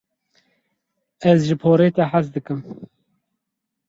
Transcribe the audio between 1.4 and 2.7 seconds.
ji porê te hez dikim.